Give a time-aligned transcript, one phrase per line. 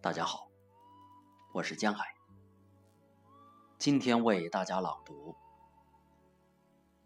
[0.00, 0.48] 大家好，
[1.52, 2.14] 我是江海。
[3.78, 5.32] 今天为大家朗读《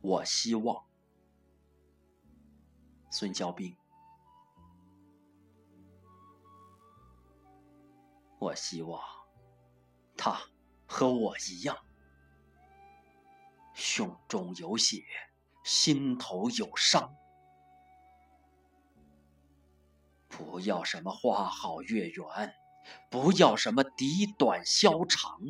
[0.00, 0.74] 我希望》，
[3.10, 3.76] 孙肖兵。
[8.38, 9.02] 我希望
[10.16, 10.40] 他
[10.86, 11.76] 和我一样，
[13.74, 15.04] 胸中有血，
[15.62, 17.14] 心头有伤。
[20.26, 22.54] 不要什么花好月圆，
[23.10, 25.40] 不要什么底短消长，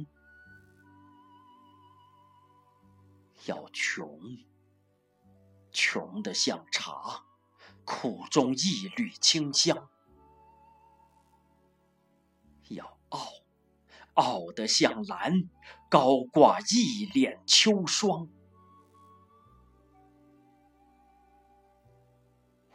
[3.47, 4.21] 要穷，
[5.71, 7.25] 穷的像茶，
[7.85, 9.89] 苦中一缕清香；
[12.69, 13.29] 要傲，
[14.15, 15.49] 傲得像兰，
[15.89, 18.29] 高挂一脸秋霜。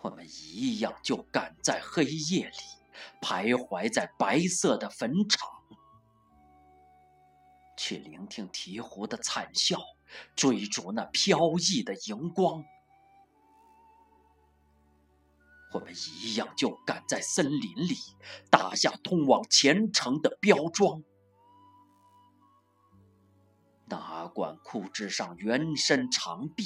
[0.01, 2.55] 我们一样就赶在黑夜里，
[3.21, 5.49] 徘徊在白色的坟场，
[7.77, 9.79] 去聆听鹈鹕的惨笑，
[10.35, 12.63] 追逐那飘逸的荧光。
[15.73, 17.95] 我们一样就赶在森林里，
[18.51, 21.03] 打下通往前程的标桩。
[23.87, 26.65] 哪管枯枝上原身长臂，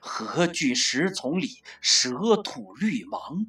[0.00, 3.46] 何惧石丛里蛇吐绿芒？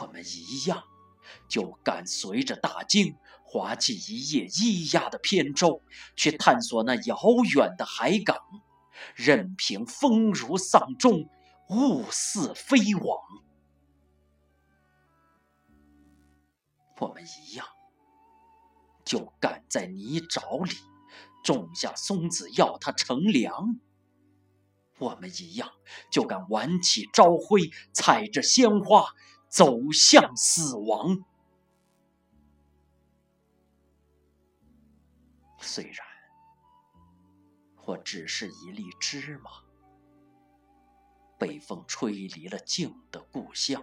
[0.00, 0.82] 我们一样，
[1.48, 5.82] 就敢随着大鲸划起一叶咿呀的扁舟，
[6.16, 7.18] 去探索那遥
[7.54, 8.36] 远的海港，
[9.14, 11.28] 任凭风如丧钟，
[11.70, 13.18] 雾似飞往。
[17.00, 17.66] 我们一样。
[19.04, 20.76] 就敢在泥沼里
[21.42, 23.80] 种下松子，要它乘凉。
[24.98, 25.70] 我们一样，
[26.12, 29.06] 就敢挽起朝晖，踩着鲜花
[29.48, 31.24] 走向死亡。
[35.60, 36.06] 虽然
[37.84, 39.50] 我只是一粒芝麻，
[41.38, 43.82] 被风吹离了静的故乡。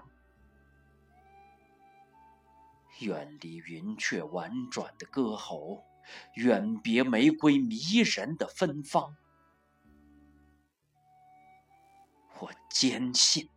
[2.99, 5.83] 远离云雀婉转的歌喉，
[6.35, 9.17] 远别玫瑰迷人的芬芳。
[12.39, 13.49] 我坚信，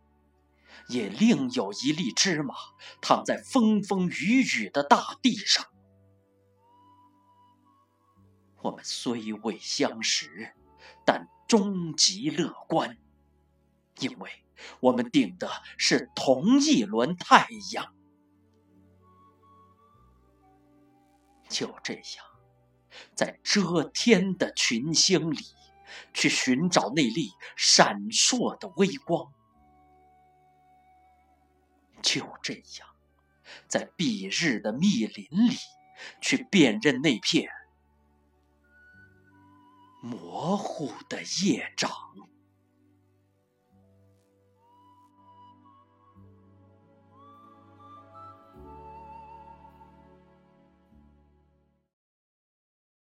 [0.89, 2.55] 也另有一粒芝麻
[2.99, 5.65] 躺在风风雨雨的大地上。
[8.61, 10.53] 我们虽未相识，
[11.05, 12.97] 但终极乐观，
[13.99, 14.29] 因为
[14.81, 17.93] 我们顶的是同一轮太阳。
[21.47, 22.03] 就这样，
[23.15, 25.39] 在遮天的群星里，
[26.13, 29.31] 去寻找那粒闪烁的微光；
[32.01, 32.87] 就这样，
[33.67, 35.57] 在蔽日的密林里，
[36.21, 37.49] 去辨认那片
[40.01, 41.91] 模糊的叶掌。